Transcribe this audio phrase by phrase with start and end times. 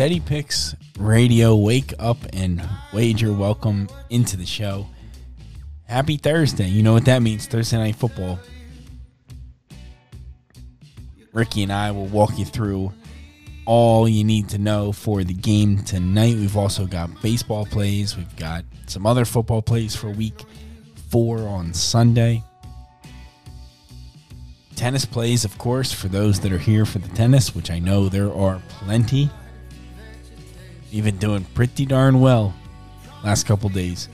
[0.00, 1.54] Steady Picks Radio.
[1.54, 3.34] Wake up and wager.
[3.34, 4.86] Welcome into the show.
[5.84, 6.68] Happy Thursday.
[6.68, 8.38] You know what that means Thursday Night Football.
[11.34, 12.94] Ricky and I will walk you through
[13.66, 16.34] all you need to know for the game tonight.
[16.34, 20.44] We've also got baseball plays, we've got some other football plays for week
[21.10, 22.42] four on Sunday.
[24.76, 28.08] Tennis plays, of course, for those that are here for the tennis, which I know
[28.08, 29.28] there are plenty.
[30.90, 32.54] You've been doing pretty darn well
[33.22, 34.08] last couple days.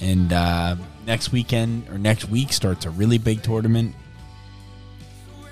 [0.00, 3.94] And uh, next weekend or next week starts a really big tournament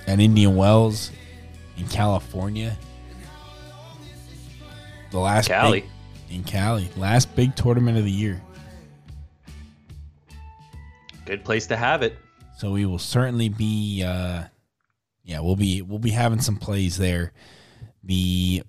[0.06, 1.11] at Indian Wells
[1.77, 2.77] in California.
[5.11, 5.81] The last Cali.
[5.83, 5.91] big-
[6.28, 8.42] in Cali, last big tournament of the year.
[11.25, 12.17] Good place to have it.
[12.59, 14.44] So we will certainly be, uh,
[15.25, 17.33] yeah, we'll be we'll be having some plays there.
[18.03, 18.62] The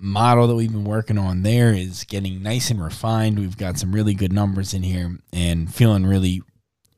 [0.00, 3.38] model that we've been working on there is getting nice and refined.
[3.38, 6.42] We've got some really good numbers in here, and feeling really,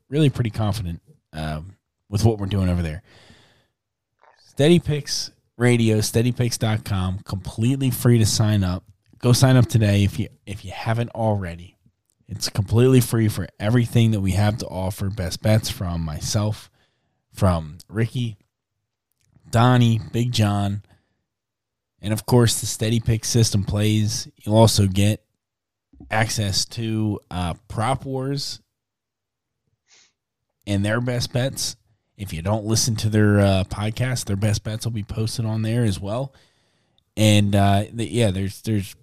[0.09, 1.01] really pretty confident
[1.33, 1.75] um,
[2.09, 3.03] with what we're doing over there.
[4.47, 8.83] Steady Picks Radio, SteadyPicks.com, completely free to sign up.
[9.19, 11.77] Go sign up today if you if you haven't already.
[12.27, 15.09] It's completely free for everything that we have to offer.
[15.09, 16.71] Best bets from myself,
[17.33, 18.37] from Ricky,
[19.49, 20.83] Donnie, Big John,
[22.03, 24.27] and of course the Steady Pick system plays.
[24.43, 25.23] You'll also get
[26.11, 28.61] access to uh, Prop Wars
[30.67, 31.77] and their best bets.
[32.17, 35.63] If you don't listen to their uh, podcast, their best bets will be posted on
[35.63, 36.33] there as well.
[37.17, 38.95] And uh, the, yeah, there's there's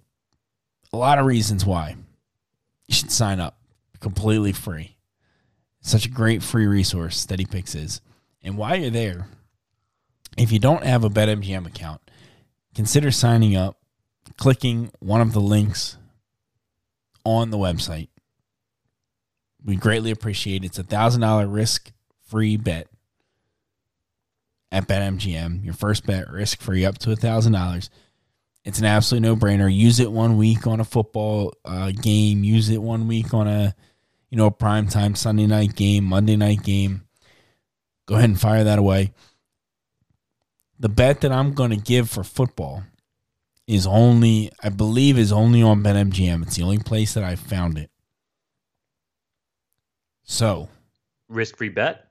[0.93, 1.95] a lot of reasons why
[2.87, 3.57] you should sign up
[3.99, 4.95] completely free.
[5.81, 8.01] Such a great free resource Steady Picks is.
[8.43, 9.27] And while you're there,
[10.37, 12.01] if you don't have a BetMGM account,
[12.75, 13.77] consider signing up,
[14.37, 15.97] clicking one of the links
[17.23, 18.09] on the website.
[19.63, 20.67] We greatly appreciate it.
[20.67, 21.91] It's a thousand dollar risk
[22.27, 22.87] free bet
[24.71, 25.63] at BetMGM.
[25.63, 27.89] Your first bet risk free up to a thousand dollars.
[28.63, 29.73] It's an absolute no brainer.
[29.73, 32.43] Use it one week on a football uh, game.
[32.43, 33.75] Use it one week on a
[34.29, 37.03] you know a prime time Sunday night game, Monday night game.
[38.07, 39.13] Go ahead and fire that away.
[40.81, 42.81] The bet that I'm going to give for football
[43.67, 46.41] is only, I believe, is only on BetMGM.
[46.41, 47.91] It's the only place that I found it.
[50.23, 50.69] So,
[51.29, 52.07] Risk free bet.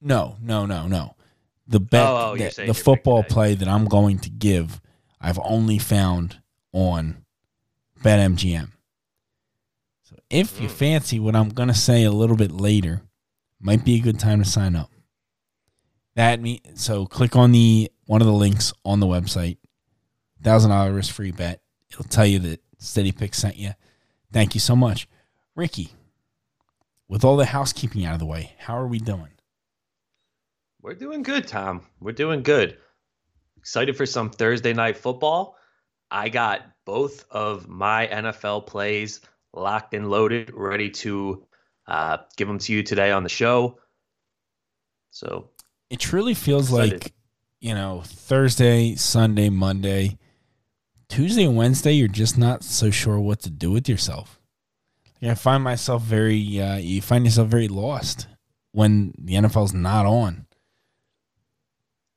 [0.00, 1.14] no, no, no, no.
[1.68, 4.80] The bet, Oh, oh, that- the football play that I'm going to give,
[5.20, 6.42] I've only found
[6.72, 7.24] on
[8.02, 8.72] BetMGM.
[10.02, 10.72] So, if you Mm.
[10.72, 13.02] fancy what I'm going to say a little bit later,
[13.60, 14.90] might be a good time to sign up.
[16.18, 19.58] That me so click on the one of the links on the website.
[20.42, 21.60] Thousand dollar risk free bet.
[21.92, 23.70] It'll tell you that Steady Pick sent you.
[24.32, 25.06] Thank you so much,
[25.54, 25.90] Ricky.
[27.06, 29.28] With all the housekeeping out of the way, how are we doing?
[30.82, 31.82] We're doing good, Tom.
[32.00, 32.78] We're doing good.
[33.56, 35.54] Excited for some Thursday night football.
[36.10, 39.20] I got both of my NFL plays
[39.54, 41.46] locked and loaded, ready to
[41.86, 43.78] uh, give them to you today on the show.
[45.12, 45.50] So
[45.90, 47.04] It truly feels Excited.
[47.04, 47.12] like
[47.60, 50.18] you know Thursday, Sunday, Monday,
[51.08, 51.92] Tuesday, and Wednesday.
[51.92, 54.38] You're just not so sure what to do with yourself.
[55.20, 56.60] Like, I find myself very.
[56.60, 58.26] Uh, you find yourself very lost
[58.72, 60.46] when the NFL's not on.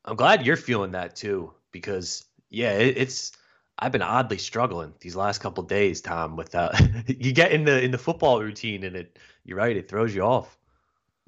[0.05, 3.31] I'm glad you're feeling that too, because yeah, it, it's
[3.79, 6.35] I've been oddly struggling these last couple days, Tom.
[6.35, 6.75] Without
[7.07, 10.21] you get in the in the football routine, and it you're right, it throws you
[10.21, 10.57] off.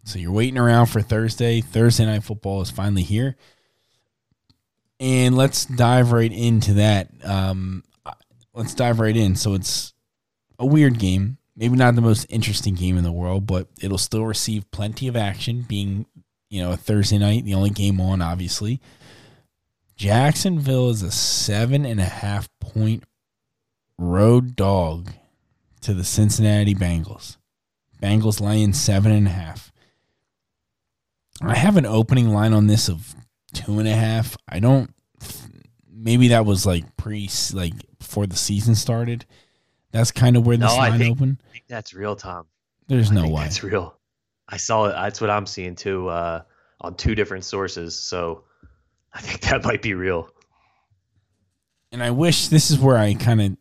[0.04, 1.62] So you're waiting around for Thursday.
[1.62, 3.36] Thursday night football is finally here.
[5.00, 7.10] And let's dive right into that.
[7.24, 7.84] Um,
[8.54, 9.36] let's dive right in.
[9.36, 9.94] So it's
[10.60, 11.38] a weird game.
[11.56, 15.16] Maybe not the most interesting game in the world, but it'll still receive plenty of
[15.16, 16.06] action, being
[16.50, 18.82] you know a Thursday night, the only game on, obviously.
[19.96, 23.04] Jacksonville is a seven and a half point
[24.00, 25.12] road dog
[25.82, 27.38] to the Cincinnati Bengals.
[28.02, 29.73] Bengals laying seven and a half.
[31.46, 33.16] I have an opening line on this of
[33.54, 34.38] two and a half.
[34.48, 34.94] I don't.
[35.92, 39.26] Maybe that was like pre, like before the season started.
[39.92, 41.38] That's kind of where this No, line I think, opened.
[41.48, 42.48] I think that's real, Tom.
[42.88, 43.44] There's I no think way.
[43.44, 43.96] That's real.
[44.50, 44.94] I saw it.
[44.94, 46.42] That's what I'm seeing too uh,
[46.82, 47.98] on two different sources.
[47.98, 48.44] So
[49.14, 50.30] I think that might be real.
[51.92, 53.58] and I wish this is where I kind of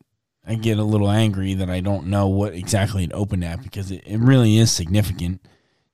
[0.46, 3.92] I get a little angry that I don't know what exactly it opened at because
[3.92, 5.40] it, it really is significant.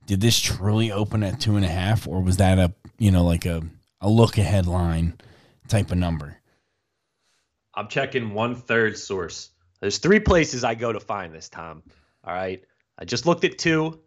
[0.08, 3.24] Did this truly open at two and a half, or was that a you know
[3.24, 3.62] like a
[4.00, 5.18] a look ahead line
[5.68, 6.38] type of number?
[7.74, 9.50] I'm checking one third source.
[9.80, 11.82] There's three places I go to find this, Tom.
[12.24, 12.64] All right.
[12.98, 14.00] I just looked at two,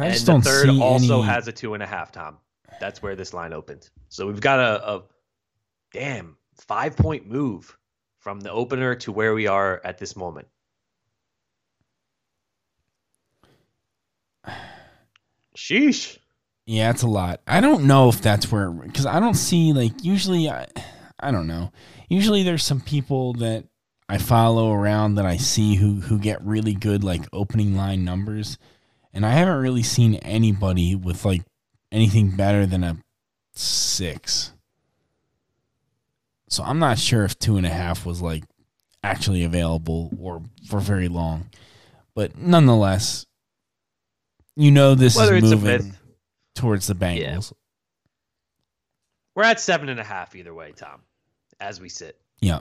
[0.00, 1.30] and the third also any.
[1.30, 2.38] has a two and a half, Tom.
[2.80, 3.90] That's where this line opened.
[4.08, 5.02] So we've got a, a
[5.92, 7.76] damn five point move
[8.18, 10.48] from the opener to where we are at this moment.
[15.56, 16.18] Sheesh.
[16.66, 17.40] Yeah, it's a lot.
[17.46, 20.66] I don't know if that's where because I don't see like usually I
[21.18, 21.72] I don't know.
[22.08, 23.64] Usually there's some people that
[24.08, 28.58] I follow around that I see who who get really good like opening line numbers,
[29.12, 31.42] and I haven't really seen anybody with like
[31.90, 32.98] anything better than a
[33.54, 34.52] six.
[36.50, 38.44] So I'm not sure if two and a half was like
[39.02, 41.50] actually available or for very long,
[42.14, 43.26] but nonetheless,
[44.58, 45.94] you know this Whether is moving
[46.56, 47.52] towards the Bengals.
[49.36, 51.02] We're at seven and a half either way, Tom,
[51.60, 52.20] as we sit.
[52.40, 52.60] Yeah.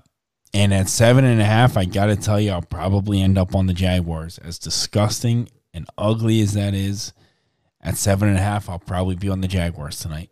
[0.54, 3.56] And at seven and a half, I got to tell you, I'll probably end up
[3.56, 4.38] on the Jaguars.
[4.38, 7.14] As disgusting and ugly as that is,
[7.82, 10.30] at seven and a half, I'll probably be on the Jaguars tonight.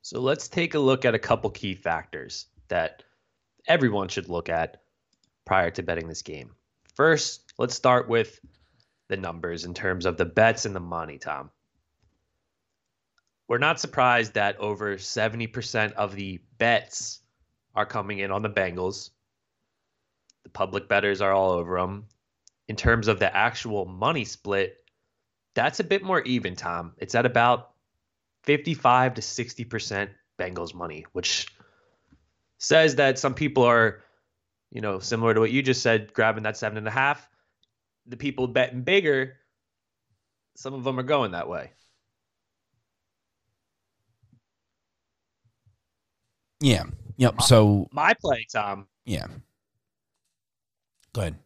[0.00, 3.02] So let's take a look at a couple key factors that
[3.68, 4.82] everyone should look at
[5.44, 6.54] prior to betting this game.
[6.94, 8.40] First, let's start with
[9.08, 11.50] the numbers in terms of the bets and the money, Tom.
[13.48, 17.20] We're not surprised that over 70% of the bets
[17.74, 19.10] are coming in on the Bengals.
[20.44, 22.06] The public bettors are all over them.
[22.68, 24.78] In terms of the actual money split,
[25.54, 26.94] that's a bit more even, Tom.
[26.98, 27.72] It's at about
[28.44, 30.08] 55 to 60%
[30.38, 31.48] Bengals money, which
[32.58, 34.02] says that some people are,
[34.70, 37.28] you know, similar to what you just said, grabbing that seven and a half.
[38.06, 39.36] The people betting bigger,
[40.56, 41.70] some of them are going that way.
[46.60, 46.84] Yeah.
[47.16, 47.42] Yep.
[47.42, 49.26] So, My play, Tom, yeah.
[51.12, 51.36] Go ahead.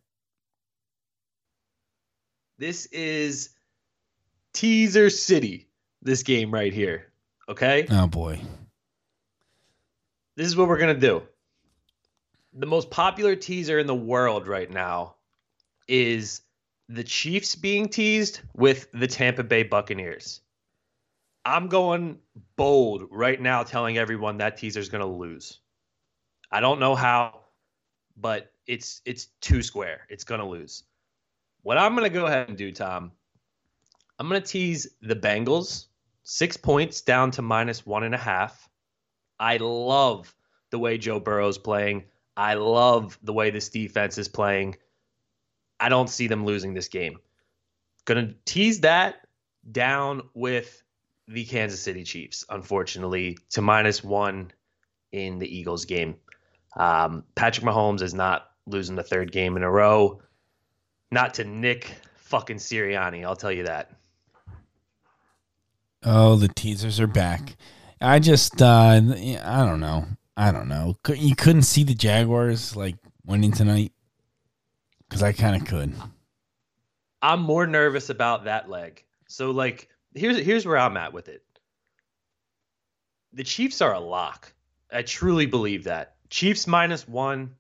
[2.59, 3.51] this is
[4.55, 5.69] Teaser City,
[6.03, 7.13] this game right here.
[7.49, 7.87] Okay?
[7.91, 8.41] Oh, boy.
[10.37, 11.23] this is what we're gonna do.
[12.55, 15.17] The most popular teaser in the world right now
[15.87, 16.41] is
[16.89, 20.41] the Chiefs being teased with the Tampa Bay Buccaneers.
[21.45, 22.19] I'm going
[22.57, 25.61] bold right now, telling everyone that teaser's gonna lose.
[26.51, 27.41] I don't know how,
[28.17, 30.07] but it's it's two square.
[30.09, 30.85] It's gonna lose.
[31.63, 33.13] What I'm gonna go ahead and do, Tom,
[34.19, 35.87] I'm gonna tease the Bengals
[36.23, 38.69] six points down to minus one and a half.
[39.39, 40.35] I love
[40.71, 42.05] the way Joe Burrow's playing.
[42.37, 44.77] I love the way this defense is playing.
[45.81, 47.19] I don't see them losing this game.
[48.05, 49.27] Gonna tease that
[49.71, 50.83] down with
[51.29, 54.51] the Kansas City Chiefs, unfortunately, to minus one
[55.13, 56.17] in the Eagles game.
[56.77, 60.21] Um, Patrick Mahomes is not losing the third game in a row.
[61.11, 63.91] Not to Nick fucking Sirianni, I'll tell you that.
[66.03, 67.57] Oh, the teasers are back.
[68.01, 70.07] I just, uh, I don't know.
[70.37, 70.97] I don't know.
[71.15, 73.93] You couldn't see the Jaguars like winning tonight
[75.09, 75.95] because I kind of could.
[77.23, 79.05] I'm more nervous about that leg.
[79.29, 81.43] So like here's here's where I'm at with it.
[83.33, 84.53] The Chiefs are a lock.
[84.91, 86.17] I truly believe that.
[86.31, 87.55] Chiefs minus one.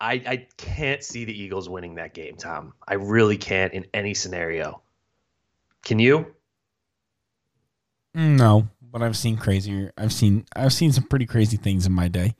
[0.00, 2.74] I I can't see the Eagles winning that game, Tom.
[2.86, 4.82] I really can't in any scenario.
[5.82, 6.34] Can you?
[8.16, 9.92] Mm, no, but I've seen crazier.
[9.96, 12.34] I've seen I've seen some pretty crazy things in my day.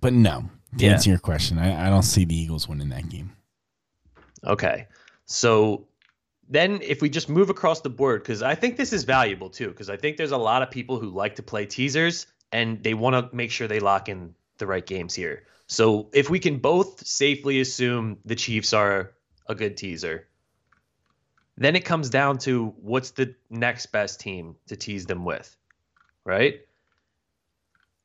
[0.00, 0.92] But no, to Yeah.
[0.92, 3.32] answer your question, I, I don't see the Eagles winning that game.
[4.44, 4.88] Okay.
[5.26, 5.86] So
[6.48, 9.68] then if we just move across the board, because I think this is valuable too,
[9.68, 12.94] because I think there's a lot of people who like to play teasers and they
[12.94, 15.44] want to make sure they lock in the right games here.
[15.66, 19.12] So if we can both safely assume the Chiefs are
[19.46, 20.28] a good teaser,
[21.56, 25.56] then it comes down to what's the next best team to tease them with,
[26.24, 26.60] right?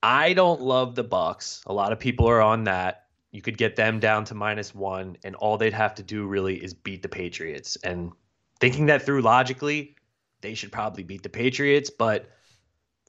[0.01, 1.63] I don't love the Bucks.
[1.65, 3.05] A lot of people are on that.
[3.31, 6.55] You could get them down to minus one, and all they'd have to do really
[6.55, 7.75] is beat the Patriots.
[7.83, 8.11] And
[8.59, 9.95] thinking that through logically,
[10.41, 11.89] they should probably beat the Patriots.
[11.89, 12.29] But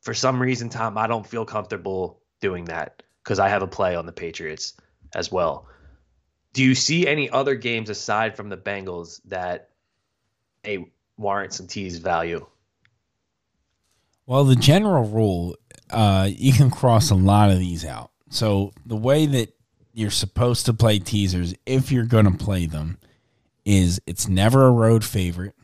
[0.03, 3.95] for some reason, Tom, I don't feel comfortable doing that because I have a play
[3.95, 4.75] on the Patriots
[5.15, 5.69] as well.
[6.53, 9.71] Do you see any other games aside from the Bengals that
[10.67, 12.47] a warrant some tease value?
[14.27, 15.57] Well, the general rule,
[15.91, 18.11] uh, you can cross a lot of these out.
[18.31, 19.55] So the way that
[19.93, 22.99] you're supposed to play teasers, if you're going to play them,
[23.65, 25.55] is it's never a road favorite.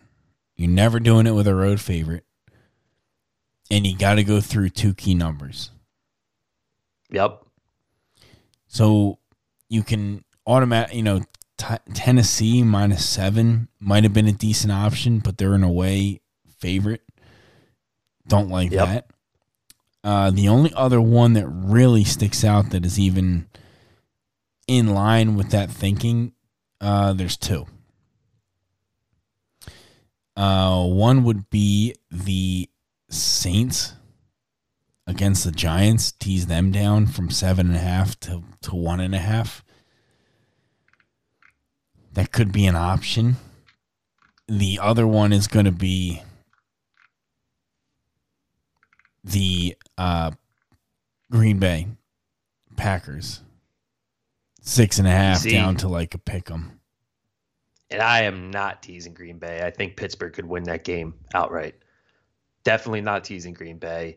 [0.56, 2.24] You're never doing it with a road favorite.
[3.70, 5.70] And you got to go through two key numbers.
[7.10, 7.44] Yep.
[8.66, 9.18] So
[9.68, 11.22] you can automatic, you know,
[11.56, 16.20] t- Tennessee minus seven might have been a decent option, but they're an away
[16.58, 17.02] favorite.
[18.26, 18.86] Don't like yep.
[18.86, 19.06] that.
[20.04, 23.49] Uh, the only other one that really sticks out that is even
[24.68, 26.32] in line with that thinking,
[26.78, 27.66] uh, there's two.
[30.37, 32.68] Uh, one would be the
[33.08, 33.94] Saints
[35.06, 39.14] against the Giants, tease them down from seven and a half to, to one and
[39.14, 39.64] a half.
[42.12, 43.37] That could be an option.
[44.49, 46.23] The other one is going to be
[49.24, 50.30] the uh,
[51.30, 51.88] Green Bay
[52.76, 53.40] Packers.
[54.60, 56.80] Six and a half See, down to like a pick 'em
[57.94, 59.62] and I am not teasing Green Bay.
[59.62, 61.76] I think Pittsburgh could win that game outright.
[62.64, 64.16] Definitely not teasing Green Bay.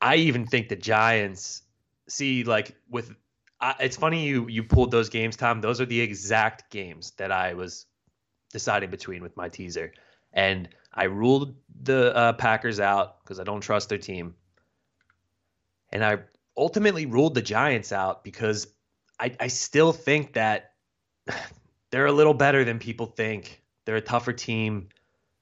[0.00, 1.62] I even think the Giants
[2.08, 3.14] see like with
[3.60, 5.60] uh, it's funny you you pulled those games, Tom.
[5.60, 7.86] Those are the exact games that I was
[8.52, 9.92] deciding between with my teaser,
[10.32, 14.34] and I ruled the uh, Packers out because I don't trust their team,
[15.90, 16.18] and I
[16.56, 18.66] ultimately ruled the Giants out because
[19.18, 20.72] I I still think that
[21.90, 23.62] they're a little better than people think.
[23.84, 24.88] They're a tougher team.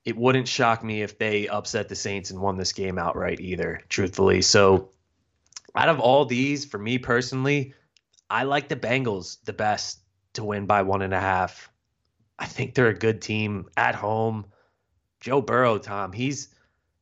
[0.05, 3.81] It wouldn't shock me if they upset the Saints and won this game outright either,
[3.89, 4.41] truthfully.
[4.41, 4.91] So,
[5.75, 7.75] out of all these, for me personally,
[8.31, 10.01] I like the Bengals the best
[10.35, 11.71] to win by one and a half.
[12.39, 14.47] I think they're a good team at home.
[15.27, 16.49] Joe Burrow, Tom, he's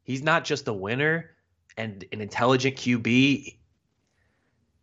[0.03, 1.31] he's not just a winner
[1.77, 3.57] and an intelligent QB.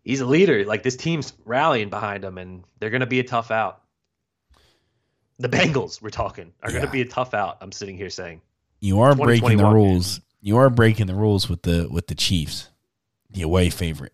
[0.04, 0.64] He's a leader.
[0.64, 3.82] Like this team's rallying behind him, and they're going to be a tough out
[5.42, 6.78] the Bengals, we're talking, are yeah.
[6.78, 7.58] going to be a tough out.
[7.62, 8.42] I'm sitting here saying
[8.80, 10.22] you are breaking the rules.
[10.40, 12.70] You are breaking the rules with the with the Chiefs,
[13.30, 14.14] the away favorite.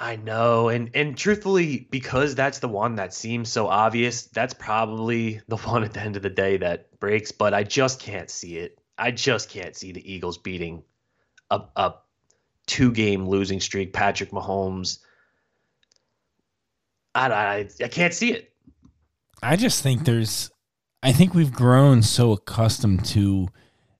[0.00, 5.40] I know, and and truthfully, because that's the one that seems so obvious, that's probably
[5.48, 7.32] the one at the end of the day that breaks.
[7.32, 8.78] But I just can't see it.
[8.96, 10.84] I just can't see the Eagles beating
[11.50, 11.94] a, a
[12.66, 13.92] two game losing streak.
[13.92, 15.00] Patrick Mahomes.
[17.14, 18.52] I, I I can't see it.
[19.42, 20.50] I just think there's,
[21.02, 23.48] I think we've grown so accustomed to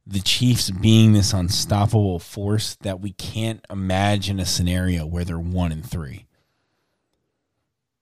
[0.08, 5.70] the Chiefs being this unstoppable force that we can't imagine a scenario where they're one
[5.70, 6.24] and three.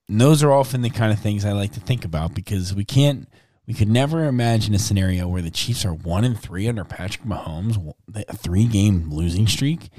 [0.08, 2.84] And those are often the kind of things I like to think about because we
[2.84, 3.28] can't,
[3.66, 7.26] we could never imagine a scenario where the Chiefs are one and three under Patrick
[7.26, 9.90] Mahomes, a three game losing streak.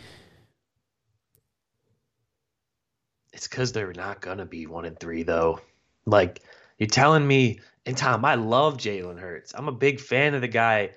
[3.34, 5.60] It's because they're not going to be one and three, though.
[6.06, 6.42] Like,
[6.80, 9.54] you're telling me, and Tom, I love Jalen Hurts.
[9.54, 10.92] I'm a big fan of the guy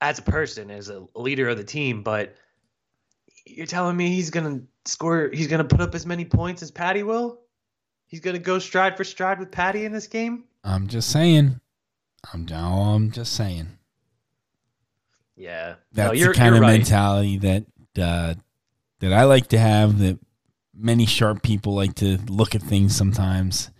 [0.00, 2.34] as a person, as a leader of the team, but
[3.46, 7.02] you're telling me he's gonna score he's gonna put up as many points as Patty
[7.02, 7.40] will?
[8.06, 10.44] He's gonna go stride for stride with Patty in this game?
[10.62, 11.60] I'm just saying.
[12.32, 13.68] I'm I'm just saying.
[15.36, 15.74] Yeah.
[15.92, 16.78] That's no, the kind of right.
[16.78, 17.64] mentality that
[17.98, 18.34] uh,
[19.00, 20.18] that I like to have that
[20.74, 23.70] many sharp people like to look at things sometimes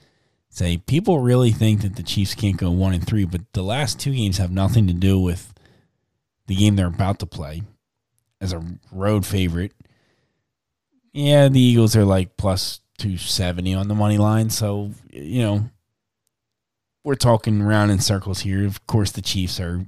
[0.48, 3.98] say people really think that the Chiefs can't go one and three, but the last
[3.98, 5.53] two games have nothing to do with
[6.46, 7.62] the game they're about to play
[8.40, 9.72] as a road favorite.
[11.12, 14.50] Yeah, the Eagles are like plus 270 on the money line.
[14.50, 15.70] So, you know,
[17.04, 18.66] we're talking round in circles here.
[18.66, 19.86] Of course, the Chiefs are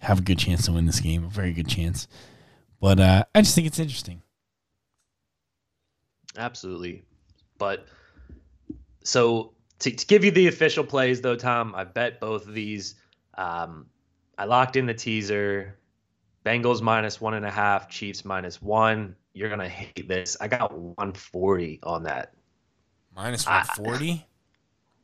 [0.00, 2.08] have a good chance to win this game, a very good chance.
[2.80, 4.22] But uh, I just think it's interesting.
[6.38, 7.04] Absolutely.
[7.58, 7.86] But
[9.04, 12.94] so to, to give you the official plays, though, Tom, I bet both of these
[13.36, 13.86] Um,
[14.38, 15.76] I locked in the teaser.
[16.44, 19.16] Bengals minus one and a half, Chiefs minus one.
[19.32, 20.36] You're gonna hate this.
[20.40, 22.32] I got 140 on that.
[23.14, 23.64] Minus ah.
[23.76, 24.26] 140?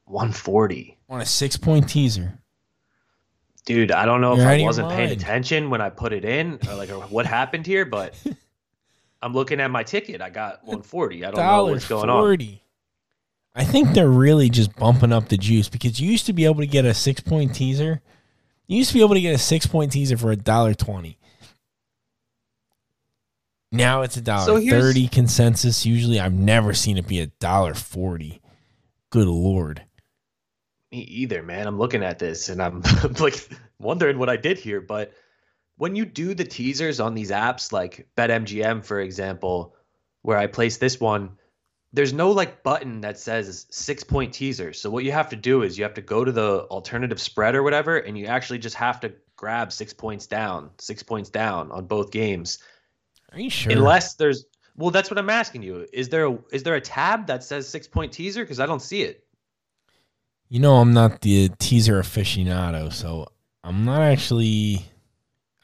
[0.06, 0.98] 140.
[1.08, 2.38] On a six point teaser.
[3.64, 6.58] Dude, I don't know You're if I wasn't paying attention when I put it in
[6.68, 8.14] or like or what happened here, but
[9.22, 10.22] I'm looking at my ticket.
[10.22, 11.24] I got 140.
[11.24, 12.22] I don't know what's going on.
[12.22, 12.62] forty.
[13.56, 16.60] I think they're really just bumping up the juice because you used to be able
[16.60, 18.00] to get a six point teaser.
[18.66, 21.18] You used to be able to get a six point teaser for a dollar twenty.
[23.72, 25.84] Now it's a dollar So thirty consensus.
[25.84, 28.40] Usually, I've never seen it be a dollar forty.
[29.10, 29.82] Good lord!
[30.92, 31.66] Me either, man.
[31.66, 32.82] I'm looking at this and I'm
[33.18, 34.80] like wondering what I did here.
[34.80, 35.12] But
[35.76, 39.74] when you do the teasers on these apps, like BetMGM, for example,
[40.22, 41.36] where I place this one,
[41.92, 44.72] there's no like button that says six point teaser.
[44.72, 47.54] So what you have to do is you have to go to the alternative spread
[47.54, 51.70] or whatever, and you actually just have to grab six points down, six points down
[51.72, 52.58] on both games.
[53.32, 53.72] Are you sure?
[53.72, 54.44] Unless there's
[54.76, 55.86] well, that's what I'm asking you.
[55.92, 58.44] Is there a, is there a tab that says six point teaser?
[58.44, 59.24] Because I don't see it.
[60.48, 63.26] You know, I'm not the teaser aficionado, so
[63.64, 64.86] I'm not actually.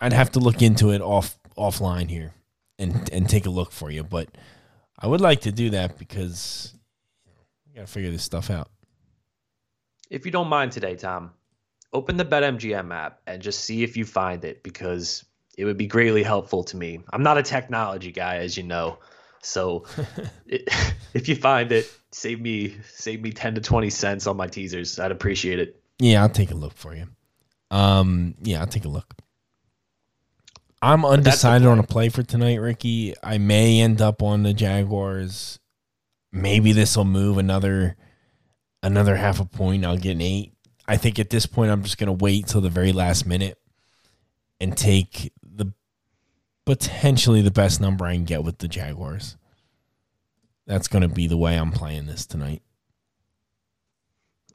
[0.00, 2.32] I'd have to look into it off offline here,
[2.78, 4.02] and and take a look for you.
[4.02, 4.28] But
[4.98, 6.74] I would like to do that because
[7.70, 8.70] I got to figure this stuff out.
[10.10, 11.32] If you don't mind today, Tom,
[11.92, 15.24] open the BetMGM app and just see if you find it because
[15.56, 17.00] it would be greatly helpful to me.
[17.12, 18.98] I'm not a technology guy, as you know.
[19.42, 19.84] So
[20.46, 20.68] it,
[21.14, 24.98] if you find it, save me save me 10 to 20 cents on my teasers.
[24.98, 25.80] I'd appreciate it.
[25.98, 27.06] Yeah, I'll take a look for you.
[27.70, 29.14] Um, yeah, I'll take a look.
[30.80, 33.14] I'm undecided on a play for tonight, Ricky.
[33.22, 35.60] I may end up on the Jaguars.
[36.32, 37.96] Maybe this will move another
[38.82, 39.84] another half a point.
[39.84, 40.54] I'll get an eight.
[40.88, 43.58] I think at this point I'm just gonna wait till the very last minute
[44.60, 45.32] and take
[46.64, 49.36] potentially the best number I can get with the Jaguars.
[50.66, 52.62] That's gonna be the way I'm playing this tonight.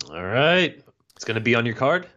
[0.10, 0.82] All right.
[1.16, 2.08] It's going to be on your card.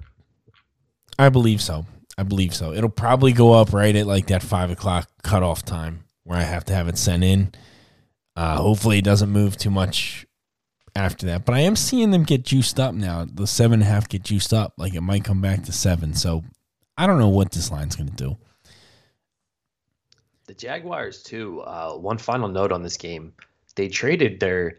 [1.18, 1.86] I believe so.
[2.18, 2.72] I believe so.
[2.72, 6.64] It'll probably go up right at like that five o'clock cutoff time where I have
[6.66, 7.52] to have it sent in.
[8.36, 10.26] Uh, hopefully, it doesn't move too much
[10.94, 11.44] after that.
[11.44, 13.24] But I am seeing them get juiced up now.
[13.24, 14.74] The seven and a half get juiced up.
[14.76, 16.14] Like it might come back to seven.
[16.14, 16.44] So
[16.96, 18.36] I don't know what this line's going to do.
[20.50, 21.60] The Jaguars, too.
[21.60, 23.32] Uh, one final note on this game:
[23.76, 24.78] they traded their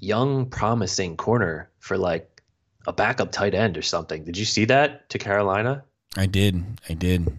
[0.00, 2.42] young, promising corner for like
[2.86, 4.22] a backup tight end or something.
[4.22, 5.82] Did you see that to Carolina?
[6.14, 6.62] I did.
[6.90, 7.38] I did.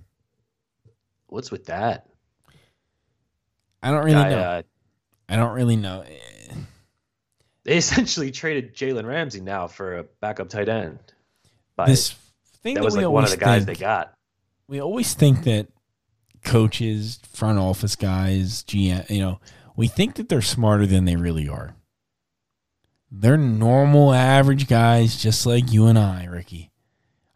[1.27, 2.07] What's with that?
[3.83, 4.39] I don't really Guy, know.
[4.39, 4.61] uh,
[5.29, 6.03] I don't really know.
[7.65, 10.97] They essentially traded Jalen Ramsey now for a backup tight end.
[11.75, 12.15] By, This
[12.63, 14.15] thing that that, was like one of the guys think- they got.
[14.67, 15.67] we always think that
[16.43, 19.39] coaches, front office guys, GM, you know,
[19.75, 21.75] we think that they're smarter than they really are.
[23.12, 26.71] They're normal, average guys, just like you and I, Ricky.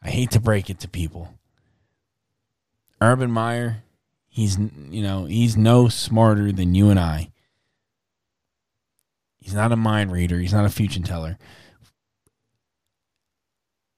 [0.01, 1.33] I hate to break it to people.
[3.01, 3.83] Urban Meyer,
[4.27, 7.31] he's you know he's no smarter than you and I.
[9.39, 10.39] He's not a mind reader.
[10.39, 11.37] He's not a fortune teller.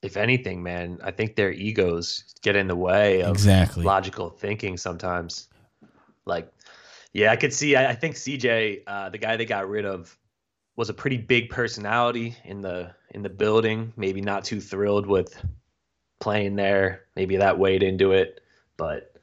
[0.02, 3.84] If anything, man, I think their egos get in the way of Exactly.
[3.84, 5.48] logical thinking sometimes.
[6.26, 6.50] Like,
[7.12, 7.76] yeah, I could see.
[7.76, 10.16] I, I think CJ, uh, the guy they got rid of,
[10.76, 13.92] was a pretty big personality in the in the building.
[13.98, 15.36] Maybe not too thrilled with
[16.20, 17.06] playing there.
[17.16, 18.40] Maybe that weighed into it,
[18.78, 19.14] but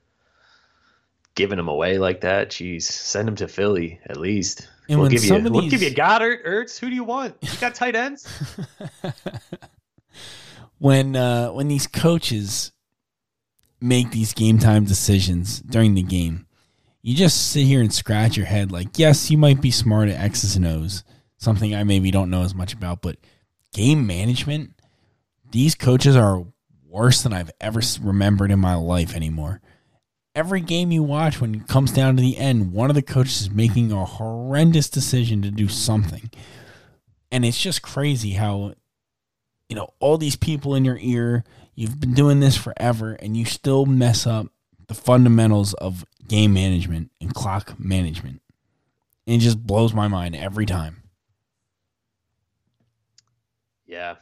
[1.34, 4.68] giving him away like that, geez, send him to Philly at least.
[4.88, 6.78] And we'll give you, some of we'll give you Goedert, Ertz.
[6.78, 7.34] Who do you want?
[7.40, 8.28] You got tight ends.
[10.78, 12.72] when uh, when these coaches
[13.80, 16.46] make these game time decisions during the game,
[17.02, 18.72] you just sit here and scratch your head.
[18.72, 21.04] Like, yes, you might be smart at X's and O's,
[21.38, 23.16] something I maybe don't know as much about, but
[23.72, 24.72] game management,
[25.50, 26.44] these coaches are
[26.88, 29.60] worse than I've ever remembered in my life anymore.
[30.34, 33.42] Every game you watch, when it comes down to the end, one of the coaches
[33.42, 36.30] is making a horrendous decision to do something.
[37.30, 38.74] And it's just crazy how
[39.68, 41.44] you know, all these people in your ear.
[41.74, 44.46] You've been doing this forever, and you still mess up
[44.86, 48.40] the fundamentals of game management and clock management.
[49.26, 51.02] And it just blows my mind every time.
[53.86, 54.16] Yeah,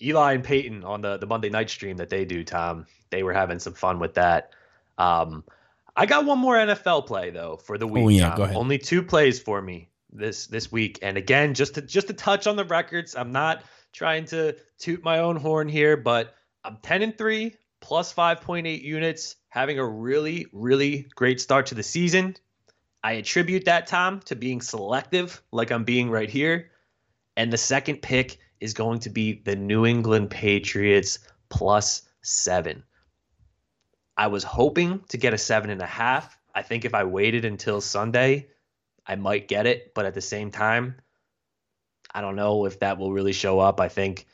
[0.00, 2.86] Eli and Peyton on the the Monday night stream that they do, Tom.
[3.10, 4.52] They were having some fun with that.
[4.98, 5.44] Um,
[5.96, 8.04] I got one more NFL play though for the week.
[8.04, 8.36] Oh, yeah, Tom.
[8.36, 8.56] go ahead.
[8.56, 12.46] Only two plays for me this this week, and again, just to just to touch
[12.46, 13.16] on the records.
[13.16, 13.62] I'm not
[13.98, 16.32] trying to toot my own horn here, but
[16.62, 21.82] I'm 10 and 3, plus 5.8 units, having a really, really great start to the
[21.82, 22.36] season.
[23.02, 26.70] I attribute that, Tom, to being selective, like I'm being right here.
[27.36, 32.84] And the second pick is going to be the New England Patriots plus seven.
[34.16, 36.38] I was hoping to get a seven and a half.
[36.54, 38.46] I think if I waited until Sunday,
[39.04, 39.92] I might get it.
[39.92, 41.00] But at the same time,
[42.12, 43.80] I don't know if that will really show up.
[43.80, 44.26] I think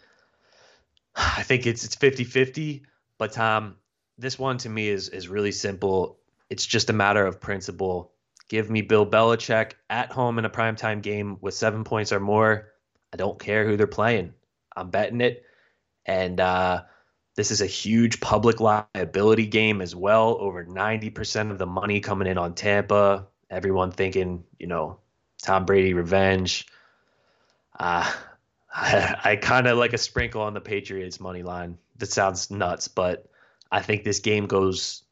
[1.16, 2.82] I think it's it's 50-50.
[3.18, 3.76] But Tom,
[4.18, 6.18] this one to me is is really simple.
[6.50, 8.12] It's just a matter of principle.
[8.48, 12.72] Give me Bill Belichick at home in a primetime game with seven points or more.
[13.12, 14.34] I don't care who they're playing.
[14.76, 15.44] I'm betting it.
[16.04, 16.82] And uh,
[17.36, 20.36] this is a huge public liability game as well.
[20.38, 23.28] Over 90% of the money coming in on Tampa.
[23.50, 24.98] Everyone thinking, you know,
[25.42, 26.66] Tom Brady revenge.
[27.78, 28.10] Uh,
[28.74, 31.78] I, I kind of like a sprinkle on the Patriots money line.
[31.96, 33.28] That sounds nuts, but
[33.70, 35.04] I think this game goes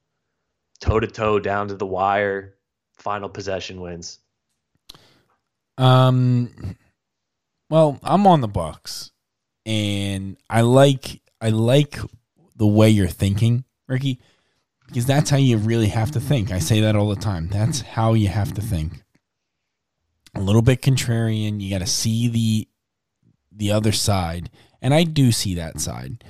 [0.81, 2.57] toe to toe down to the wire.
[2.99, 4.19] Final possession wins.
[5.79, 6.77] Um,
[7.71, 9.11] well, I'm on the Bucks,
[9.65, 11.99] and I like I like
[12.57, 14.21] the way you're thinking, Ricky,
[14.87, 16.53] because that's how you really have to think.
[16.53, 17.49] I say that all the time.
[17.49, 19.03] That's how you have to think.
[20.35, 21.61] A little bit contrarian.
[21.61, 22.69] You got to see the
[23.55, 26.25] the other side, and I do see that side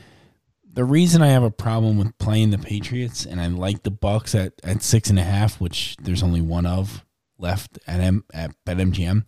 [0.73, 4.35] the reason I have a problem with playing the Patriots and I like the Bucks
[4.35, 7.05] at, at six and a half, which there's only one of
[7.39, 9.25] left at M at BetMGM.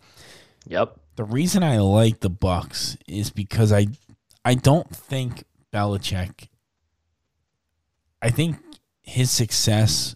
[0.67, 0.99] Yep.
[1.15, 3.87] The reason I like the Bucks is because I
[4.43, 6.47] I don't think Belichick
[8.21, 8.57] I think
[9.03, 10.15] his success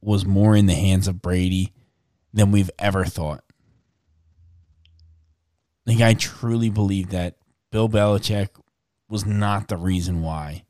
[0.00, 1.72] was more in the hands of Brady
[2.32, 3.42] than we've ever thought.
[5.86, 7.36] Like I truly believe that
[7.70, 8.48] Bill Belichick
[9.08, 10.64] was not the reason why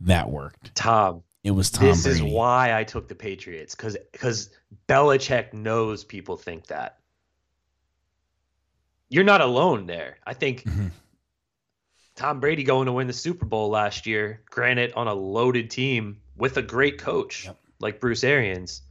[0.00, 0.74] that worked.
[0.74, 1.86] Tom, it was Tom.
[1.86, 2.26] This Brady.
[2.26, 4.50] is why I took the Patriots because because
[4.88, 6.98] Belichick knows people think that.
[9.08, 10.18] You're not alone there.
[10.26, 10.88] I think mm-hmm.
[12.14, 16.18] Tom Brady going to win the Super Bowl last year, granted on a loaded team
[16.36, 17.58] with a great coach yep.
[17.78, 18.82] like Bruce Arians.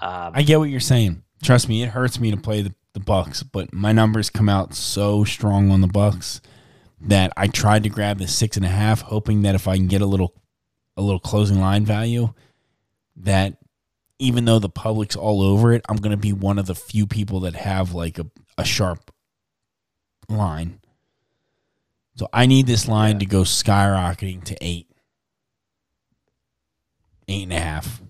[0.00, 1.22] Um, I get what you're saying.
[1.42, 4.74] Trust me, it hurts me to play the, the Bucks, but my numbers come out
[4.74, 6.40] so strong on the Bucks
[7.00, 9.86] that I tried to grab the six and a half, hoping that if I can
[9.86, 10.34] get a little
[10.96, 12.34] a little closing line value,
[13.16, 13.56] that
[14.18, 17.40] even though the public's all over it, I'm gonna be one of the few people
[17.40, 19.12] that have like a, a sharp
[20.28, 20.80] line.
[22.16, 23.20] So I need this line yeah.
[23.20, 24.88] to go skyrocketing to eight.
[27.28, 28.02] Eight and a half.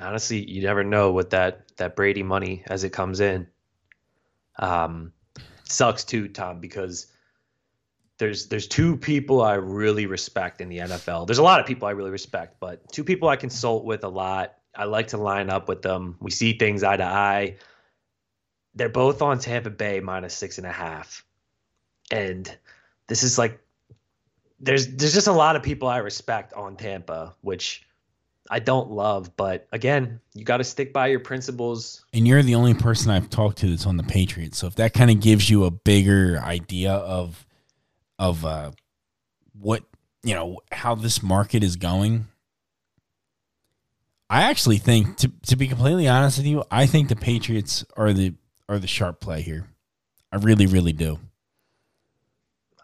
[0.00, 3.46] honestly, you never know what that that Brady money as it comes in.
[4.58, 5.12] Um,
[5.64, 7.06] sucks too, Tom, because
[8.18, 11.26] there's there's two people I really respect in the NFL.
[11.26, 14.08] There's a lot of people I really respect, but two people I consult with a
[14.08, 14.54] lot.
[14.76, 16.16] I like to line up with them.
[16.20, 17.56] We see things eye to eye.
[18.74, 21.24] They're both on Tampa Bay minus six and a half.
[22.10, 22.56] And
[23.08, 23.60] this is like
[24.60, 27.86] there's there's just a lot of people I respect on Tampa, which
[28.50, 32.04] I don't love, but again, you got to stick by your principles.
[32.12, 34.58] And you're the only person I've talked to that's on the Patriots.
[34.58, 37.46] So if that kind of gives you a bigger idea of
[38.18, 38.72] of uh,
[39.58, 39.82] what
[40.22, 42.26] you know how this market is going,
[44.28, 48.12] I actually think to to be completely honest with you, I think the Patriots are
[48.12, 48.34] the
[48.68, 49.66] are the sharp play here.
[50.32, 51.18] I really, really do.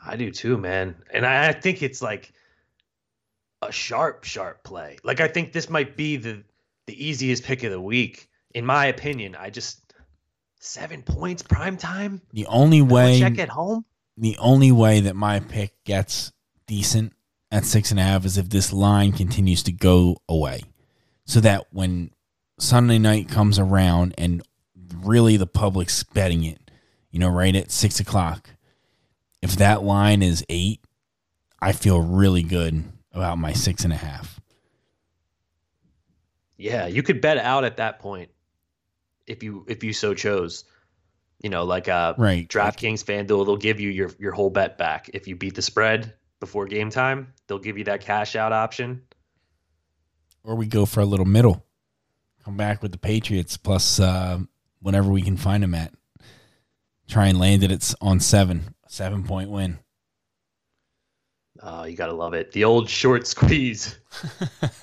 [0.05, 0.95] I do too, man.
[1.13, 2.33] And I, I think it's like
[3.63, 4.99] a sharp, sharp play.
[5.05, 6.45] Like I think this might be the
[6.87, 9.37] the easiest pick of the week, in my opinion.
[9.37, 9.95] I just
[10.59, 12.21] seven points prime time.
[12.33, 13.85] The only way check at home.
[14.17, 16.33] The only way that my pick gets
[16.67, 17.13] decent
[17.51, 20.63] at six and a half is if this line continues to go away,
[21.25, 22.11] so that when
[22.59, 24.43] Sunday night comes around and
[24.97, 26.71] really the public's betting it,
[27.11, 28.51] you know, right at six o'clock,
[29.43, 30.81] if that line is eight,
[31.61, 34.41] I feel really good about my six and a half.
[36.57, 38.31] Yeah, you could bet out at that point
[39.27, 40.65] if you if you so chose.
[41.43, 42.47] You know, like uh right.
[42.47, 46.13] DraftKings FanDuel, they'll give you your your whole bet back if you beat the spread
[46.39, 47.33] before game time.
[47.47, 49.03] They'll give you that cash out option.
[50.43, 51.65] Or we go for a little middle.
[52.45, 54.41] Come back with the Patriots plus uh,
[54.81, 55.93] whenever we can find them at.
[57.09, 57.71] Try and land it.
[57.71, 59.79] It's on seven, seven point win.
[61.63, 62.53] Oh, you gotta love it.
[62.53, 63.99] The old short squeeze.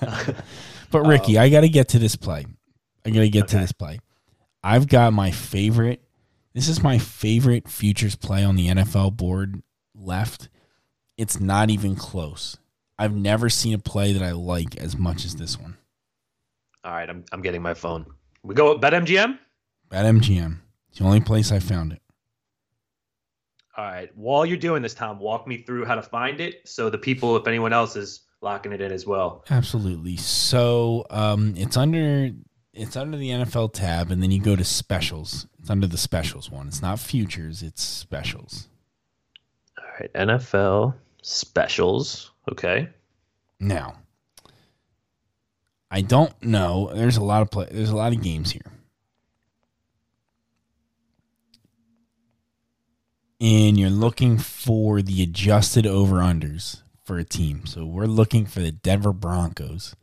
[0.90, 2.46] but Ricky, um, I gotta get to this play.
[3.04, 3.52] I gotta get okay.
[3.52, 3.98] to this play.
[4.62, 6.02] I've got my favorite.
[6.54, 9.62] This is my favorite futures play on the NFL board
[10.00, 10.48] left,
[11.16, 12.56] it's not even close.
[12.98, 15.76] I've never seen a play that I like as much as this one.
[16.84, 18.06] All right, I'm I'm getting my phone.
[18.42, 19.38] We go bet MGM.
[19.88, 20.58] Bet MGM.
[20.88, 22.02] It's the only place I found it.
[23.78, 24.10] All right.
[24.16, 27.36] While you're doing this, Tom, walk me through how to find it so the people,
[27.36, 29.44] if anyone else is locking it in as well.
[29.50, 30.16] Absolutely.
[30.16, 32.30] So um, it's under
[32.74, 35.46] it's under the NFL tab, and then you go to specials.
[35.60, 36.66] It's under the specials one.
[36.66, 37.62] It's not futures.
[37.62, 38.68] It's specials.
[39.78, 42.32] All right, NFL specials.
[42.50, 42.88] Okay.
[43.60, 43.94] Now,
[45.88, 46.90] I don't know.
[46.92, 47.68] There's a lot of play.
[47.70, 48.72] There's a lot of games here.
[53.40, 57.64] And you're looking for the adjusted over unders for a team.
[57.64, 59.96] So we're looking for the Denver Broncos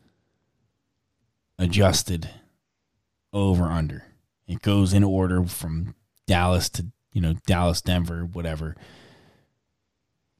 [1.60, 2.30] adjusted
[3.32, 4.06] over under.
[4.48, 5.94] It goes in order from
[6.26, 8.76] Dallas to, you know, Dallas, Denver, whatever.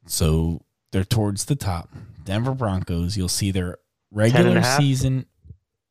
[0.06, 1.90] So they're towards the top.
[2.24, 3.78] Denver Broncos, you'll see their
[4.10, 5.26] regular season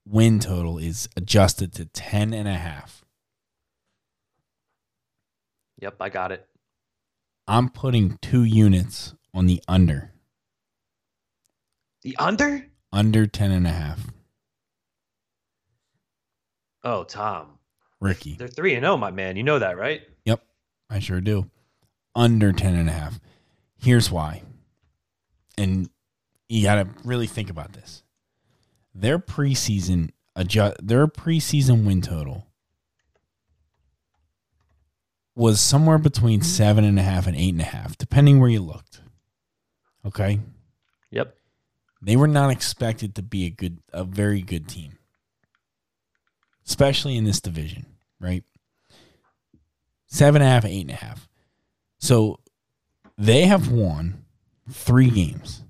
[0.05, 3.05] win total is adjusted to 10 and a half.
[5.79, 6.45] Yep, I got it.
[7.47, 10.11] I'm putting two units on the under.
[12.01, 12.65] The under?
[12.91, 13.99] Under 10 and a half.
[16.83, 17.59] Oh, Tom.
[17.99, 18.35] Ricky.
[18.35, 19.37] They're 3 and 0, my man.
[19.37, 20.01] You know that, right?
[20.25, 20.43] Yep.
[20.89, 21.49] I sure do.
[22.15, 23.19] Under 10 and a half.
[23.77, 24.43] Here's why.
[25.57, 25.89] And
[26.47, 28.03] you got to really think about this.
[28.93, 32.47] Their preseason adjust their preseason win total
[35.35, 36.47] was somewhere between mm-hmm.
[36.47, 39.01] seven and a half and eight and a half, depending where you looked.
[40.05, 40.39] Okay.
[41.11, 41.35] Yep.
[42.01, 44.97] They were not expected to be a good, a very good team,
[46.67, 47.85] especially in this division,
[48.19, 48.43] right?
[50.07, 51.27] Seven and a half, eight and a half.
[51.99, 52.39] So
[53.17, 54.25] they have won
[54.69, 55.63] three games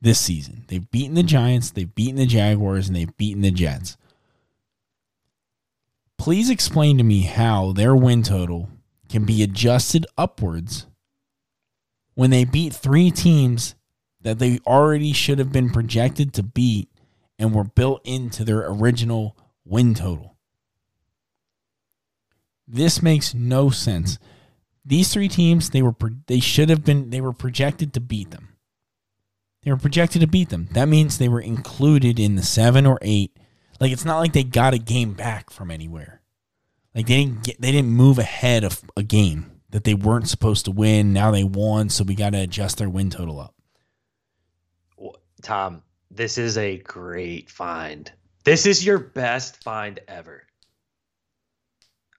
[0.00, 0.64] this season.
[0.68, 3.96] They've beaten the Giants, they've beaten the Jaguars, and they've beaten the Jets.
[6.18, 8.68] Please explain to me how their win total
[9.14, 10.88] can be adjusted upwards
[12.14, 13.76] when they beat three teams
[14.20, 16.88] that they already should have been projected to beat
[17.38, 20.34] and were built into their original win total.
[22.66, 24.18] This makes no sense.
[24.84, 25.94] These three teams, they were
[26.26, 28.56] they should have been they were projected to beat them.
[29.62, 30.68] They were projected to beat them.
[30.72, 33.30] That means they were included in the 7 or 8.
[33.78, 36.20] Like it's not like they got a game back from anywhere.
[36.94, 40.64] Like they didn't get they didn't move ahead of a game that they weren't supposed
[40.66, 41.12] to win.
[41.12, 43.54] Now they won, so we got to adjust their win total up.
[45.42, 48.10] Tom, this is a great find.
[48.44, 50.46] This is your best find ever.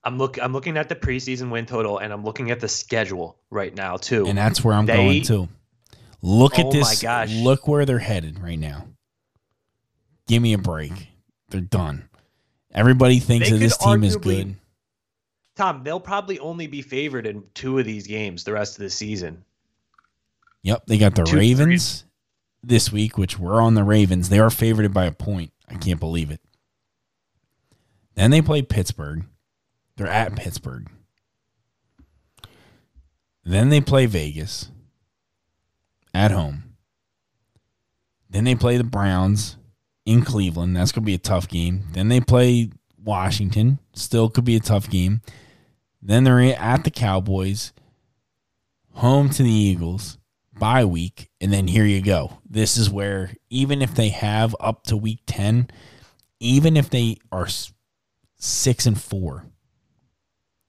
[0.03, 3.39] I'm look I'm looking at the preseason win total and I'm looking at the schedule
[3.49, 4.27] right now too.
[4.27, 5.49] And that's where I'm they, going to.
[6.21, 7.03] Look at oh this.
[7.31, 8.88] Look where they're headed right now.
[10.27, 10.91] Give me a break.
[11.49, 12.09] They're done.
[12.73, 14.55] Everybody thinks that this team is good.
[15.56, 18.89] Tom, they'll probably only be favored in two of these games the rest of the
[18.89, 19.44] season.
[20.63, 22.10] Yep, they got the two, Ravens three.
[22.63, 24.30] this week, which we're on the Ravens.
[24.30, 25.52] They are favored by a point.
[25.70, 26.41] I can't believe it.
[28.15, 29.26] Then they play Pittsburgh.
[29.98, 30.89] They're at Pittsburgh.
[33.44, 34.72] Then they play Vegas
[36.13, 36.76] at home.
[38.30, 39.58] Then they play the Browns
[40.06, 40.76] in Cleveland.
[40.76, 41.84] That's going to be a tough game.
[41.91, 43.80] Then they play Washington.
[43.94, 45.22] Still could be a tough game.
[46.06, 47.74] Then they're at the Cowboys,
[48.91, 50.20] home to the Eagles,
[50.54, 52.41] bye week, and then here you go.
[52.48, 55.68] This is where even if they have up to week 10,
[56.39, 57.48] even if they are
[58.38, 59.46] 6 and 4,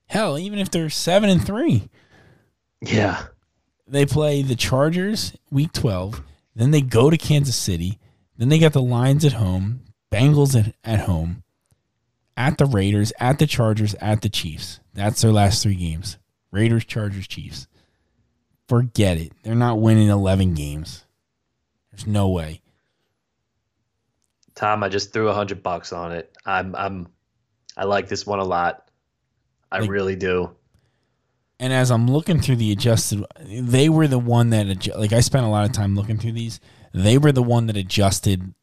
[0.07, 1.87] hell, even if they're 7 and 3.
[2.81, 3.27] Yeah.
[3.87, 6.22] They play the Chargers week 12,
[6.55, 7.99] then they go to Kansas City,
[8.38, 11.42] then they got the Lions at home, Bengals at, at home,
[12.38, 14.81] at the Raiders, at the Chargers, at the Chiefs.
[14.96, 16.18] That's their last three games.
[16.50, 17.68] Raiders, Chargers, Chiefs.
[18.66, 19.32] Forget it.
[19.42, 21.04] They're not winning 11 games.
[21.92, 22.62] There's no way.
[24.54, 26.35] Tom, I just threw a hundred bucks on it.
[26.46, 27.09] I'm, I'm,
[27.76, 28.90] I like this one a lot.
[29.70, 30.50] I like, really do.
[31.61, 35.44] And as I'm looking through the adjusted, they were the one that, like, I spent
[35.44, 36.59] a lot of time looking through these.
[36.94, 38.54] They were the one that adjusted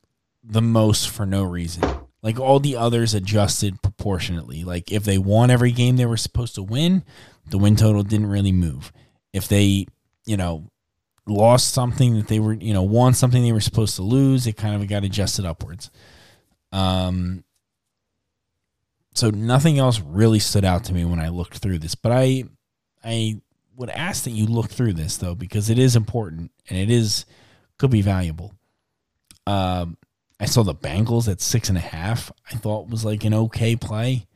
[0.44, 1.84] the most for no reason.
[2.24, 4.64] Like all the others adjusted proportionately.
[4.64, 7.04] Like if they won every game they were supposed to win,
[7.50, 8.94] the win total didn't really move.
[9.34, 9.86] If they,
[10.26, 10.72] you know,
[11.28, 14.54] lost something that they were, you know, won something they were supposed to lose, it
[14.54, 15.92] kind of got adjusted upwards.
[16.72, 17.44] Um
[19.14, 22.46] so nothing else really stood out to me when I looked through this, but I
[23.04, 23.42] I
[23.76, 27.26] would ask that you look through this though because it is important and it is
[27.78, 28.54] could be valuable.
[29.46, 29.98] Um,
[30.44, 32.30] I saw the Bengals at six and a half.
[32.52, 34.28] I thought was like an okay play.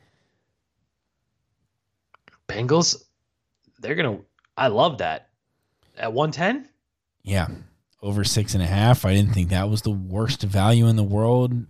[2.48, 3.04] Bengals,
[3.78, 4.20] they're gonna.
[4.56, 5.28] I love that
[5.98, 6.66] at one ten.
[7.22, 7.48] Yeah,
[8.00, 9.04] over six and a half.
[9.04, 11.66] I didn't think that was the worst value in the world.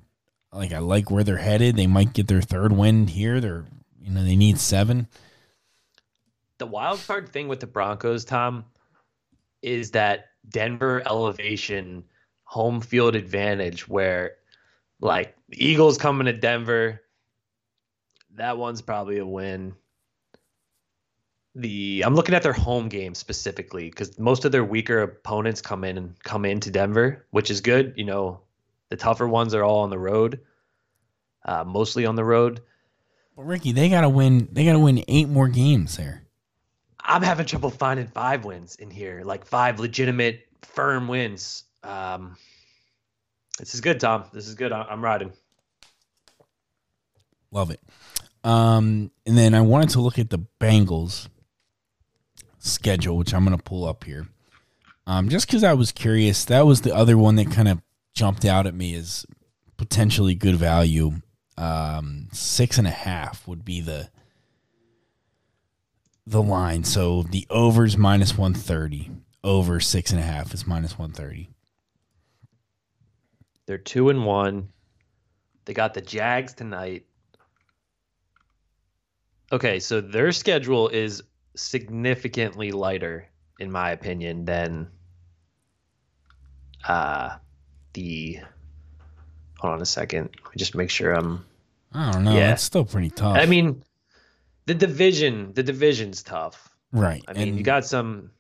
[0.53, 1.74] Like I like where they're headed.
[1.74, 3.40] They might get their third win here.
[3.40, 3.64] They're
[4.01, 5.09] you know they need seven.
[6.59, 8.66] The wild card thing with the Broncos, Tom,
[9.62, 12.05] is that Denver elevation
[12.49, 14.37] home field advantage where
[15.01, 17.03] like Eagles coming to Denver,
[18.37, 19.75] that one's probably a win.
[21.55, 25.85] The I'm looking at their home game specifically because most of their weaker opponents come
[25.85, 27.93] in and come into Denver, which is good.
[27.99, 28.41] You know,
[28.89, 30.41] the tougher ones are all on the road,
[31.45, 32.63] uh, mostly on the road.
[33.37, 34.49] But Ricky, they gotta win.
[34.53, 36.25] They gotta win eight more games there.
[36.99, 41.65] I'm having trouble finding five wins in here, like five legitimate, firm wins.
[41.83, 42.37] Um,
[43.59, 44.25] this is good, Tom.
[44.33, 44.73] This is good.
[44.73, 45.33] I'm riding.
[47.51, 47.81] Love it.
[48.45, 51.29] Um, and then I wanted to look at the Bengals
[52.59, 54.29] schedule, which I'm going to pull up here.
[55.07, 57.81] Um, just because I was curious, that was the other one that kind of
[58.14, 59.25] jumped out at me as
[59.77, 61.12] potentially good value.
[61.57, 64.11] Um, six and a half would be the
[66.27, 66.85] the line.
[66.85, 69.11] So the overs minus one thirty.
[69.43, 71.49] Over six and a half is minus one thirty.
[73.69, 74.71] They're two and one.
[75.67, 77.05] They got the Jags tonight.
[79.53, 81.23] Okay, so their schedule is
[81.55, 83.29] significantly lighter,
[83.61, 84.89] in my opinion, than
[86.87, 87.37] uh
[87.93, 88.39] the
[89.59, 90.31] hold on a second.
[90.57, 91.45] Just make sure I'm
[91.93, 92.33] I don't know.
[92.33, 92.55] Yeah.
[92.55, 93.37] It's still pretty tough.
[93.37, 93.83] I mean,
[94.65, 96.71] the division, the division's tough.
[96.91, 97.23] Right.
[97.29, 98.31] I mean, and, you got some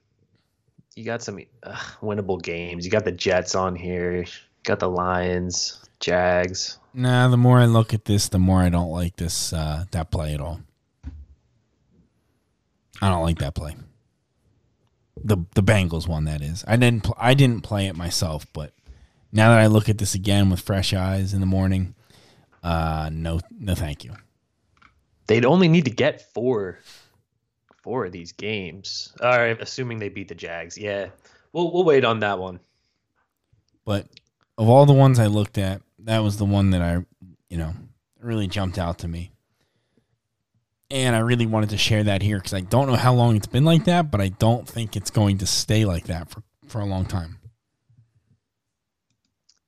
[0.94, 2.86] you got some uh, winnable games.
[2.86, 4.24] You got the Jets on here.
[4.68, 6.76] Got the Lions, Jags.
[6.92, 10.10] Nah, the more I look at this, the more I don't like this uh, that
[10.10, 10.60] play at all.
[13.00, 13.76] I don't like that play.
[15.24, 16.66] The the Bengals one that is.
[16.68, 18.74] I didn't pl- I didn't play it myself, but
[19.32, 21.94] now that I look at this again with fresh eyes in the morning,
[22.62, 24.12] uh, no no thank you.
[25.28, 26.80] They'd only need to get four
[27.82, 29.14] four of these games.
[29.22, 30.76] All right, assuming they beat the Jags.
[30.76, 31.08] Yeah.
[31.54, 32.60] We'll we'll wait on that one.
[33.86, 34.06] But
[34.58, 37.04] of all the ones I looked at, that was the one that I,
[37.48, 37.72] you know,
[38.20, 39.30] really jumped out to me
[40.90, 43.46] and I really wanted to share that here because I don't know how long it's
[43.46, 46.80] been like that, but I don't think it's going to stay like that for, for
[46.80, 47.38] a long time.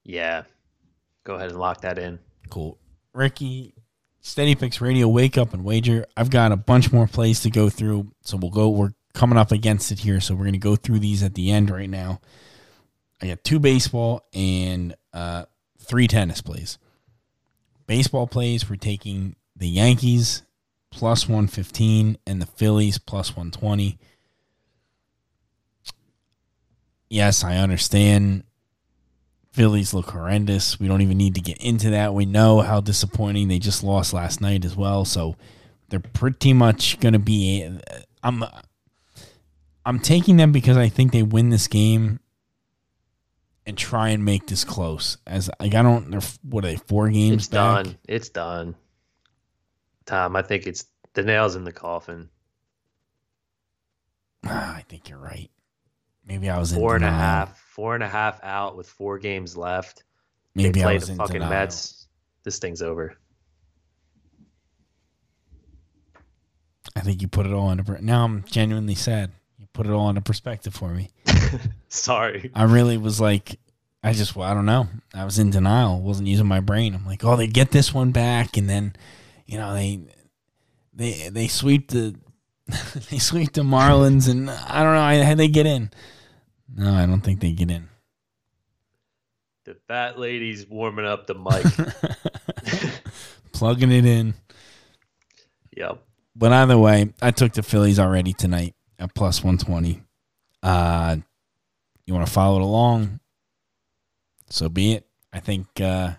[0.03, 0.45] Yeah.
[1.25, 2.19] Go ahead and lock that in.
[2.49, 2.79] Cool.
[3.13, 3.75] Ricky,
[4.21, 6.07] Steady Picks Radio, wake up and wager.
[6.17, 8.13] I've got a bunch more plays to go through.
[8.23, 10.21] So we'll go, we're coming up against it here.
[10.21, 12.21] So we're going to go through these at the end right now.
[13.23, 15.45] I got two baseball and uh,
[15.79, 16.79] three tennis plays.
[17.87, 20.43] Baseball plays, we're taking the Yankees
[20.91, 23.99] plus 115 and the Phillies plus 120.
[27.09, 28.45] Yes, I understand.
[29.53, 30.79] Phillies look horrendous.
[30.79, 32.15] We don't even need to get into that.
[32.15, 35.05] We know how disappointing they just lost last night as well.
[35.05, 35.35] So
[35.89, 37.69] they're pretty much going to be.
[38.23, 38.45] I'm.
[39.85, 42.20] I'm taking them because I think they win this game
[43.71, 45.17] and try and make this close.
[45.27, 46.13] As like I don't.
[46.43, 46.77] What are they?
[46.77, 47.45] Four games.
[47.45, 47.85] It's back?
[47.85, 47.99] done.
[48.07, 48.75] It's done.
[50.05, 50.37] Tom.
[50.37, 52.29] I think it's the nails in the coffin.
[54.45, 55.51] Ah, I think you're right.
[56.27, 60.05] Maybe I was in four and a half out with four games left.
[60.55, 61.51] Maybe they play the fucking denial.
[61.51, 62.09] Mets.
[62.43, 63.17] This thing's over.
[66.97, 68.05] I think you put it all into.
[68.05, 69.31] Now I'm genuinely sad.
[69.59, 71.11] You put it all into perspective for me.
[71.89, 72.51] Sorry.
[72.55, 73.59] I really was like,
[74.03, 74.89] I just, well, I don't know.
[75.15, 76.01] I was in denial.
[76.01, 76.95] wasn't using my brain.
[76.95, 78.95] I'm like, oh, they get this one back, and then
[79.47, 80.01] you know they
[80.95, 82.15] they they sweep the
[83.11, 85.91] they sweep the Marlins, and I don't know how they get in.
[86.75, 87.89] No, I don't think they get in.
[89.65, 91.65] The fat lady's warming up the mic,
[93.53, 94.35] plugging it in.
[95.77, 96.03] Yep.
[96.35, 100.03] But either way, I took the Phillies already tonight at plus one twenty.
[100.63, 101.17] Uh,
[102.11, 103.21] you want to follow it along?
[104.49, 105.07] So be it.
[105.33, 106.15] I think uh,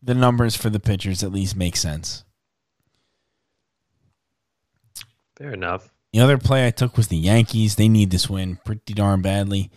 [0.00, 2.22] the numbers for the pitchers at least make sense.
[5.36, 5.90] Fair enough.
[6.12, 7.74] The other play I took was the Yankees.
[7.74, 9.72] They need this win pretty darn badly.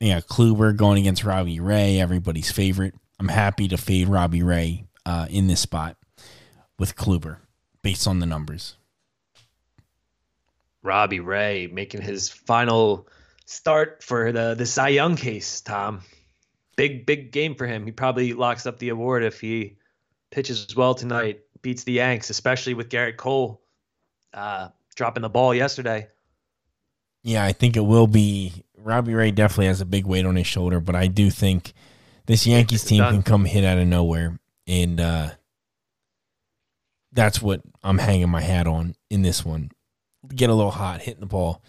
[0.00, 2.94] Yeah, Kluber going against Robbie Ray, everybody's favorite.
[3.18, 5.98] I'm happy to fade Robbie Ray uh, in this spot
[6.78, 7.40] with Kluber.
[7.82, 8.76] based on the numbers.
[10.82, 13.08] Robbie Ray making his final
[13.46, 16.02] start for the the Cy Young case, Tom.
[16.76, 17.84] Big big game for him.
[17.84, 19.76] He probably locks up the award if he
[20.30, 23.60] pitches well tonight, beats the Yanks, especially with Gerrit Cole
[24.32, 26.08] uh, dropping the ball yesterday.
[27.22, 28.64] Yeah, I think it will be.
[28.78, 31.74] Robbie Ray definitely has a big weight on his shoulder, but I do think
[32.24, 35.30] this Yankees team can come hit out of nowhere, and uh,
[37.12, 39.70] that's what I'm hanging my hat on in this one.
[40.28, 41.62] Get a little hot, hitting the ball,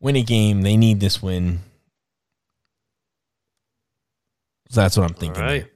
[0.00, 0.62] win a game.
[0.62, 1.60] They need this win.
[4.70, 5.42] So that's what I'm thinking.
[5.42, 5.66] All right.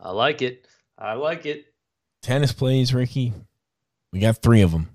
[0.00, 0.66] I like it.
[0.96, 1.66] I like it.
[2.22, 3.34] Tennis plays, Ricky.
[4.12, 4.88] We got three of them.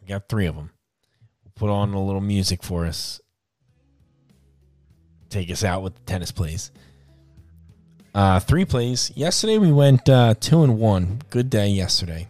[0.00, 0.70] We got three of them.
[1.42, 3.20] We'll put on a little music for us.
[5.30, 6.70] Take us out with the tennis plays.
[8.14, 9.10] Uh, three plays.
[9.14, 11.22] Yesterday we went uh, two and one.
[11.30, 12.28] Good day yesterday.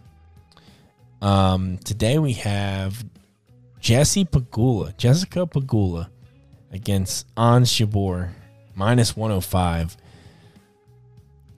[1.23, 3.01] Um, today we have
[3.79, 6.09] Jessie Pegula, Jessica Pegula
[6.69, 8.31] against Ons Jabeur,
[8.75, 9.95] minus 105.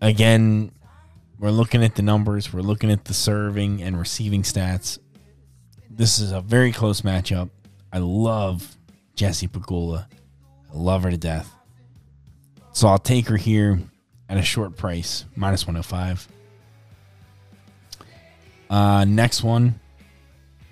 [0.01, 0.72] Again,
[1.39, 4.99] we're looking at the numbers, we're looking at the serving and receiving stats.
[5.89, 7.49] This is a very close matchup.
[7.91, 8.78] I love
[9.16, 10.05] Jessie Pegula.
[10.72, 11.51] I love her to death.
[12.72, 13.80] So I'll take her here
[14.30, 16.28] at a short price, minus 105.
[18.70, 19.80] Uh, next one,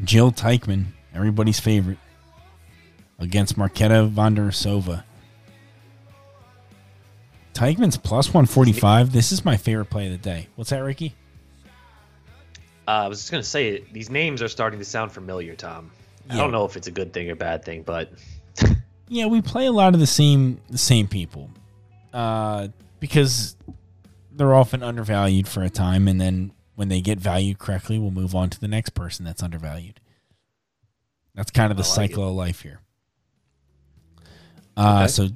[0.03, 1.99] Jill Teichman, everybody's favorite,
[3.19, 5.03] against Marketa Vondrousova.
[7.53, 9.11] Teichman's plus 145.
[9.11, 10.47] This is my favorite play of the day.
[10.55, 11.13] What's that, Ricky?
[12.87, 15.91] Uh, I was just going to say, these names are starting to sound familiar, Tom.
[16.27, 16.33] Yeah.
[16.33, 18.11] I don't know if it's a good thing or bad thing, but.
[19.07, 21.49] yeah, we play a lot of the same the same people
[22.13, 22.69] uh,
[22.99, 23.55] because
[24.31, 28.35] they're often undervalued for a time, and then when they get valued correctly, we'll move
[28.35, 29.99] on to the next person that's undervalued.
[31.35, 32.29] That's kind of the like cycle it.
[32.29, 32.79] of life here.
[34.75, 35.07] Uh, okay.
[35.07, 35.27] So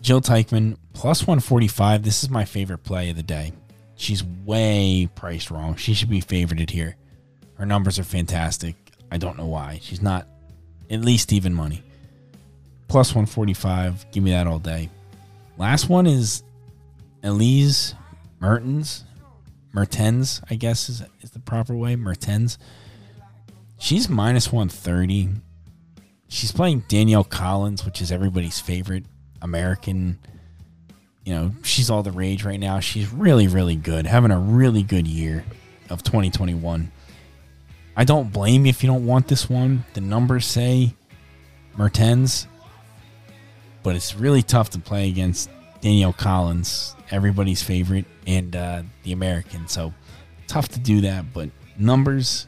[0.00, 2.02] Jill Teichman plus 145.
[2.02, 3.52] This is my favorite play of the day.
[3.96, 5.76] She's way priced wrong.
[5.76, 6.96] She should be favorited here.
[7.54, 8.76] Her numbers are fantastic.
[9.10, 9.80] I don't know why.
[9.82, 10.28] She's not
[10.90, 11.82] at least even money.
[12.86, 14.10] Plus 145.
[14.12, 14.88] Give me that all day.
[15.56, 16.44] Last one is
[17.22, 17.94] Elise
[18.40, 19.04] Mertens.
[19.72, 21.96] Mertens, I guess is, is the proper way.
[21.96, 22.58] Mertens.
[23.78, 25.28] She's minus 130.
[26.28, 29.04] She's playing Danielle Collins, which is everybody's favorite
[29.40, 30.18] American.
[31.24, 32.80] You know, she's all the rage right now.
[32.80, 35.44] She's really, really good, having a really good year
[35.90, 36.90] of 2021.
[37.96, 39.84] I don't blame you if you don't want this one.
[39.94, 40.94] The numbers say
[41.76, 42.46] Mertens,
[43.82, 45.50] but it's really tough to play against
[45.80, 49.68] Danielle Collins, everybody's favorite, and uh, the American.
[49.68, 49.92] So
[50.46, 52.46] tough to do that, but numbers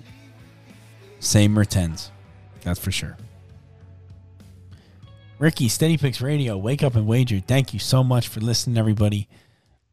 [1.21, 2.11] say Mertens.
[2.63, 3.17] That's for sure.
[5.39, 7.41] Ricky, Steady Picks Radio, Wake Up and Wager.
[7.41, 9.27] Thank you so much for listening, everybody.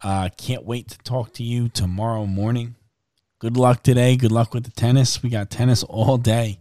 [0.01, 2.75] Uh, can't wait to talk to you tomorrow morning.
[3.39, 4.17] Good luck today.
[4.17, 5.23] Good luck with the tennis.
[5.23, 6.59] We got tennis all day.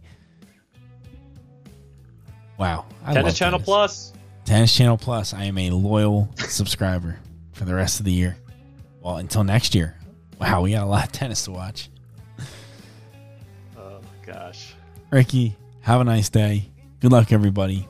[2.57, 2.85] Wow.
[3.03, 3.65] I tennis Channel tennis.
[3.65, 4.13] Plus.
[4.47, 7.19] Tennis Channel Plus, I am a loyal subscriber
[7.51, 8.37] for the rest of the year.
[9.01, 9.97] Well, until next year.
[10.39, 11.89] Wow, we got a lot of tennis to watch.
[13.77, 14.73] Oh, my gosh.
[15.11, 16.71] Ricky, have a nice day.
[17.01, 17.89] Good luck, everybody.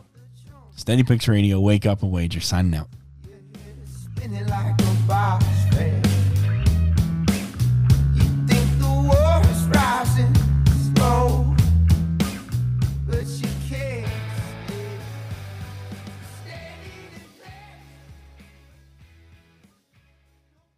[0.76, 2.40] Steady Picks Radio, wake up and wager.
[2.40, 2.88] Signing out.